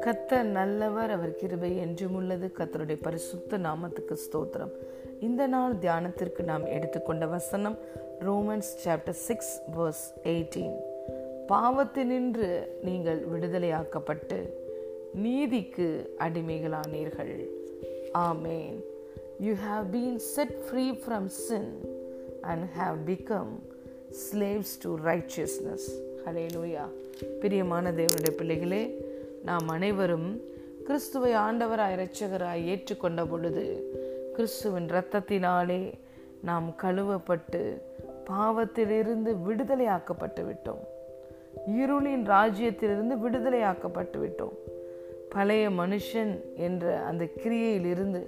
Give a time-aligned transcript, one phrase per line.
[0.00, 2.50] கத்தர் நல்லவர் அவர் கிருபை என்றும் உள்ளது.
[2.58, 4.72] கத்தருடைய பரிசுத்த நாமத்துக்கு ஸ்தோத்திரம்.
[5.20, 7.78] இந்த நாள் தியானத்திற்கு நாம் எடுத்துக்கொண்ட வசனம்
[8.20, 10.76] Romans chapter six verse eighteen.
[11.48, 14.52] பாவத்தினின்று நீங்கள் விடுதலையாக்கப்பட்டு
[15.14, 17.48] நீதிக்கு அடிமைகளானீர்கள்.
[18.14, 18.84] ஆமேன்.
[19.38, 21.72] You have been set free from sin
[22.40, 23.76] and have become
[24.12, 25.86] slaves to righteousness
[26.54, 26.84] hallelujah
[27.40, 28.82] பிரியமான தேவனுடைய பிள்ளைகளே
[29.44, 30.40] நாம் அனைவரும்
[30.84, 33.92] கிறிஸ்துவை ஆண்டவராய் இரட்சகராய் ஏற்றுக்கொண்ட பொழுது
[34.34, 35.92] கிறிஸ்துவின் இரத்தத்தினாலே
[36.42, 37.80] நாம் கழுவப்பட்டு
[38.30, 40.82] பாவத்திலிருந்து விடுதலையாக்கப்பட்டு விட்டோம்.
[41.70, 44.56] இருளின் ராஜ்யத்திலிருந்து விடுதலையாக்கப்பட்டு விட்டோம்.
[45.28, 48.26] பழைய மனுஷன் என்ற அந்த கிரியையிலிருந்து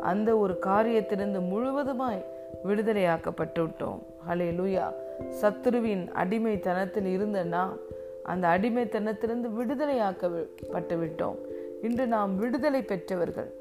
[0.00, 2.22] அந்த ஒரு காரியத்திலிருந்து முழுவதுமாய்
[2.64, 3.98] விடுதலையாக்கப்பட்டு விட்டோம்
[4.28, 4.92] ஹலே லூயா
[5.40, 7.76] சத்துருவின் அடிமைத்தனத்தில் இருந்த நாம்
[8.22, 11.36] அந்த அடிமைத்தனத்திலிருந்து விடுதலையாக்கப்பட்டு விட்டோம்
[11.82, 13.52] இன்று நாம் விடுதலை பெற்றவர்கள்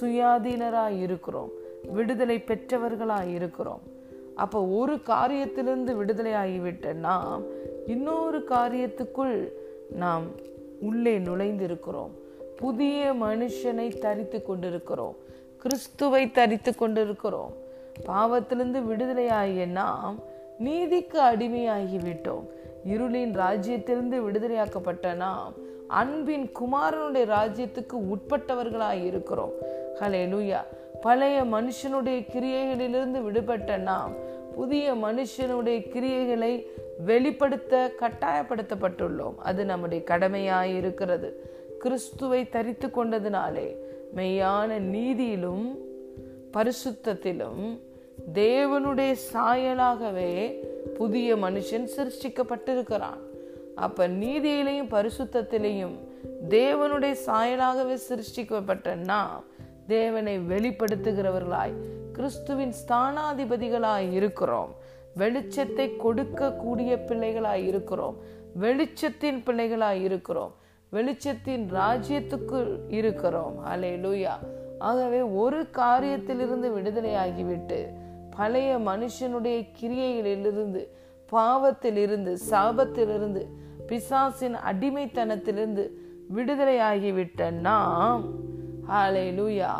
[0.00, 1.50] சுயாதீனராய் இருக்கிறோம்.
[1.88, 3.80] விடுதலை பெற்றவர்களாய் இருக்கிறோம்.
[4.34, 7.42] அப்போ ஒரு காரியத்திலிருந்து விடுதலை ஆகிவிட்ட நாம்
[7.86, 9.48] இன்னொரு காரியத்துக்குள்
[9.90, 10.24] நாம்
[10.80, 12.10] உள்ளே நுழைந்திருக்கிறோம்.
[12.56, 15.16] புதிய மனுஷனை தரித்து கொண்டிருக்கிறோம்.
[15.58, 17.68] கிறிஸ்துவை தரித்து கொண்டிருக்கிறோம்.
[18.06, 20.18] பாவத்திலிருந்து விடுதலையாகிய நாம்
[20.58, 22.44] நீதிக்கு அடிமையாகிவிட்டோம்.
[22.88, 25.54] இருளின் ராஜ்யத்திலிருந்து விடுதலையாக்கப்பட்ட நாம்
[25.86, 29.52] அன்பின் குமாரனுடைய ராஜ்யத்துக்கு உட்பட்டவர்களாய் இருக்கிறோம்.
[30.00, 30.58] ஹலே லூயா
[31.00, 34.12] பழைய மனுஷனுடைய கிரியைகளிலிருந்து விடுபட்ட நாம்
[34.54, 36.66] புதிய மனுஷனுடைய கிரியைகளை
[37.04, 39.34] வெளிப்படுத்த கட்டாயப்படுத்தப்பட்டுள்ளோம்.
[39.38, 41.58] அது நம்முடைய கடமையாய் இருக்கிறது.
[41.78, 43.76] கிறிஸ்துவை தரித்து கொண்டதினாலே
[44.16, 45.76] மெய்யான நீதியிலும்
[46.52, 47.80] பரிசுத்தத்திலும்
[48.34, 50.54] தேவனுடைய சாயலாகவே
[50.94, 53.18] புதிய மனுஷன் சிருஷ்டிக்கப்பட்டிருக்கிறான்.
[53.74, 55.98] அப்ப நீதியிலையும் பரிசுத்திலையும்
[56.48, 59.44] தேவனுடைய சாயலாகவே சிருஷ்டிக்கப்பட்ட நாம்
[59.86, 61.74] தேவனை வெளிப்படுத்துகிறவர்களாய்
[62.12, 64.74] கிறிஸ்துவின் ஸ்தானாதிபதிகளாய் இருக்கிறோம்.
[65.16, 68.16] வெளிச்சத்தை கொடுக்கக்கூடிய பிள்ளைகளாய் இருக்கிறோம்.
[68.60, 70.54] வெளிச்சத்தின் பிள்ளைகளாய் இருக்கிறோம்.
[70.92, 73.66] வெளிச்சத்தின் ராஜ்யத்துக்கு இருக்கிறோம்.
[73.66, 74.32] அலே லூயா
[74.78, 77.99] ஆகவே ஒரு காரியத்திலிருந்து விடுதலையாகிவிட்டு
[78.36, 80.86] பழைய மனுஷனுடைய கிரியைகளிலிருந்து
[81.32, 83.46] பாவத்திலிருந்து சாபத்திலிருந்து
[83.86, 85.90] பிசாசின் அடிமைத்தனத்திலிருந்து
[86.34, 88.24] விடுதலையாகிவிட்ட நாம்
[88.88, 89.70] ஹாலே லூயா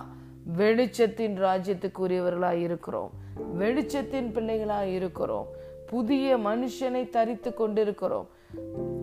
[0.57, 3.11] வெளிச்சத்தின் ராஜ்யத்துக்குரியவர்களாய் இருக்கிறோம்.
[3.59, 5.47] வெளிச்சத்தின் பிள்ளைகளாய் இருக்கிறோம்.
[5.87, 8.29] புதிய மனுஷனை தரித்து கொண்டிருக்கிறோம்.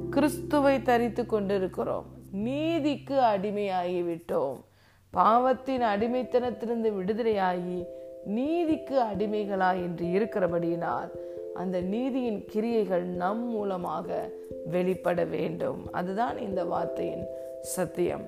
[0.10, 2.06] கிறிஸ்துவை தரித்து கொண்டிருக்கிறோம்.
[2.32, 4.62] நீதிக்கு அடிமையாகிவிட்டோம்.
[5.10, 7.84] பாவத்தின் அடிமைத்தனத்திலிருந்து விடுதலையாகி
[8.28, 11.10] நீதிக்கு அடிமைகளா என்று இருக்கிறபடியினால்
[11.54, 14.30] அந்த நீதியின் கிரியைகள் நம் மூலமாக
[14.66, 15.92] வெளிப்பட வேண்டும்.
[15.92, 17.26] அதுதான் இந்த வார்த்தையின்
[17.62, 18.26] சத்தியம்.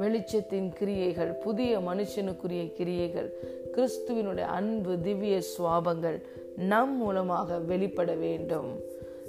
[0.00, 3.32] வெளிச்சத்தின் கிரியைகள் புதிய மனுஷனுக்குரிய கிரியைகள்
[3.72, 6.22] கிறிஸ்துவினுடைய அன்பு திவ்ய சுவாபங்கள்
[6.56, 8.70] நம் மூலமாக வெளிப்பட வேண்டும்.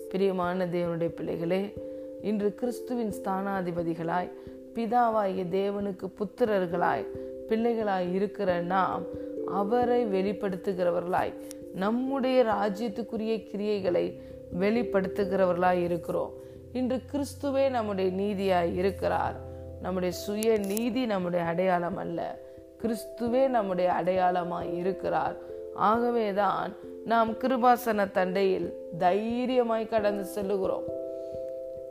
[0.09, 1.74] பிரியமான தேவனுடைய பிள்ளைகளே
[2.22, 4.31] இன்று கிறிஸ்துவின் ஸ்தானாதிபதிகளாய்
[4.75, 7.06] பிதாவாகிய தேவனுக்கு புத்திரர்களாய்
[7.50, 9.03] பிள்ளைகளாய் இருக்கிற நாம்
[9.51, 11.34] அவரை வெளிப்படுத்துகிறவர்களாய்
[11.73, 14.22] நம்முடைய ராஜ்யத்துக்குரிய கிரியைகளை
[14.59, 16.34] வெளிப்படுத்துகிறவர்களாய் இருக்கிறோம்.
[16.73, 19.35] இன்று கிறிஸ்துவே நம்முடைய நீதியாய் இருக்கிறார்.
[19.81, 22.38] நம்முடைய சுய நீதி நம்முடைய அடையாளம் அல்ல.
[22.81, 25.35] கிறிஸ்துவே நம்முடைய அடையாளமாய் இருக்கிறார்.
[25.75, 26.75] ஆகவேதான்
[27.06, 30.83] நாம் கிருபாசன தண்டையில் தைரியமாய் கடந்து செல்லுகிறோம்.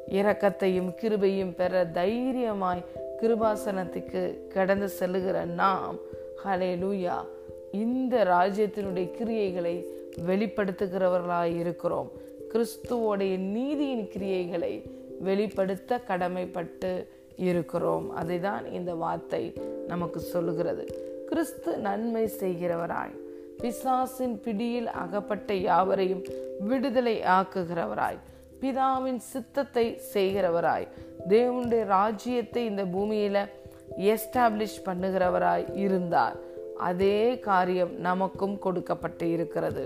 [0.08, 2.84] இரக்கத்தையும் கிருபையும் பெற தைரியமாய்
[3.20, 5.96] கிருபாசனத்துக்கு கடந்து செல்லுகிற நாம்
[6.44, 7.24] ஹலே லூயா
[7.72, 9.84] இந்த ராஜ்யத்தினுடைய கிரியைகளை
[10.26, 12.10] வெளிப்படுத்துகிறவர்களாய் இருக்கிறோம்.
[12.52, 14.82] கிறிஸ்துவோடைய நீதியின் கிரியைகளை
[15.20, 18.16] வெளிப்படுத்த கடமைப்பட்டு இருக்கிறோம்.
[18.16, 19.54] அதைதான் இந்த வார்த்தை
[19.86, 20.86] நமக்கு சொல்லுகிறது.
[21.28, 23.14] கிறிஸ்து நன்மை செய்கிறவராய்
[23.60, 26.24] பிசாசின் பிடியில் அகப்பட்ட யாவரையும்
[26.60, 28.18] விடுதலை ஆக்குகிறவராய்
[28.60, 30.88] பிதாவின் சித்தத்தை செய்கிறவராய்
[31.28, 33.48] தேவனுடைய ராஜ்யத்தை இந்த பூமியில
[33.96, 36.36] எஸ்டாப்ளிஷ் பண்ணுகிறவராய் இருந்தார்.
[36.80, 39.84] அதே காரியம் நமக்கும் கொடுக்கப்பட்டு இருக்கிறது.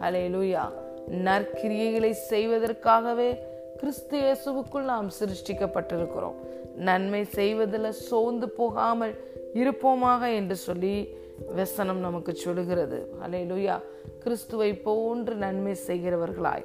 [0.00, 0.22] அலே
[1.26, 3.28] நற்கிரியைகளை செய்வதற்காகவே
[3.76, 6.38] கிறிஸ்து இயேசுவுக்குள் நாம் சிருஷ்டிக்கப்பட்டிருக்கிறோம்.
[6.76, 9.14] நன்மை செய்வதில் சோர்ந்து போகாமல்
[9.54, 11.08] இருப்போமாக என்று சொல்லி
[11.56, 12.98] வசனம் நமக்கு சொல்லுகிறது.
[13.24, 13.80] அலே
[14.18, 16.64] கிறிஸ்துவை போன்று நன்மை செய்கிறவர்களாய்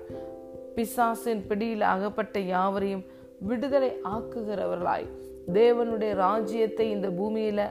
[0.76, 3.04] பிசாசின் பிடியில் அகப்பட்ட யாவரையும்
[3.40, 5.08] விடுதலை ஆக்குகிறவர்களாய்
[5.54, 7.62] தேவனுடைய ராஜ்யத்தை இந்த பூமியில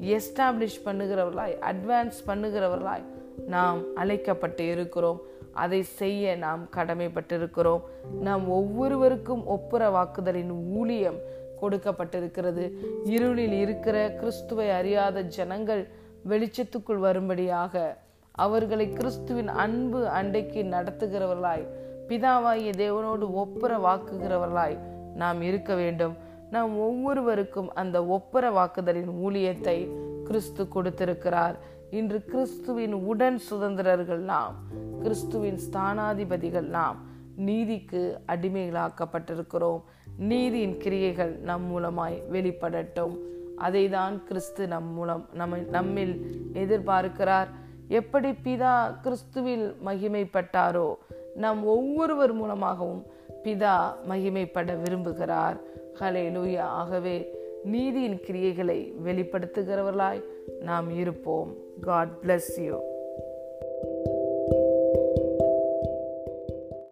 [0.00, 3.04] எஸ்டாப்ளிஷ் பண்ணுகிறவர்களாய் அட்வான்ஸ் பண்ணுகிறவர்களாய்
[3.46, 5.20] நாம் அழைக்கப்பட்டு இருக்கிறோம்.
[5.52, 7.80] அதை செய்ய நாம் கடமைப்பட்டிருக்கிறோம்.
[8.20, 11.18] நாம் ஒவ்வொருவருக்கும் ஒப்புற வாக்குதலின் ஊழியம்
[11.60, 12.72] கொடுக்கப்பட்டிருக்கிறது.
[13.04, 15.88] இருளில் இருக்கிற கிறிஸ்துவை அறியாத ஜனங்கள்
[16.28, 17.96] வெளிச்சத்துக்குள் வரும்படியாக
[18.30, 21.66] அவர்களை கிறிஸ்துவின் அன்பு அண்டைக்கு நடத்துகிறவர்களாய்
[22.08, 24.78] பிதாவாகிய தேவனோடு ஒப்புற வாக்குகிறவர்களாய்
[25.14, 26.16] நாம் இருக்க வேண்டும்.
[26.50, 29.78] நாம் ஒவ்வொருவருக்கும் அந்த ஒப்புர வாக்குதலின் ஊழியத்தை
[30.24, 31.56] கிறிஸ்து கொடுத்திருக்கிறார்.
[31.90, 34.56] இன்று கிறிஸ்துவின் உடன் சுதந்திரர்கள் நாம்
[35.02, 36.98] கிறிஸ்துவின் ஸ்தானாதிபதிகள் நாம்
[37.36, 39.80] நீதிக்கு அடிமைகளாக்கப்பட்டிருக்கிறோம்.
[40.18, 43.14] நீதியின் கிரியைகள் நம் மூலமாய் வெளிப்படட்டும்.
[43.56, 46.14] அதை தான் கிறிஸ்து நம் மூலம் நம்ம நம்மில்
[46.52, 47.48] எதிர்பார்க்கிறார்.
[47.88, 48.74] எப்படி பிதா
[49.04, 50.88] கிறிஸ்துவில் மகிமைப்பட்டாரோ
[51.34, 53.02] நம் ஒவ்வொருவர் மூலமாகவும்
[53.44, 53.74] பிதா
[54.08, 55.58] மகிமைப்பட விரும்புகிறார்.
[55.98, 57.16] ஹலே லூயா ஆகவே
[57.64, 60.22] நீதியின் கிரியைகளை வெளிப்படுத்துகிறவர்களாய்
[60.60, 61.56] நாம் இருப்போம்.
[61.80, 62.76] God bless you